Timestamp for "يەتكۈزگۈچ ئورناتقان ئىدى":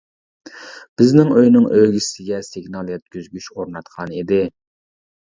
2.93-4.41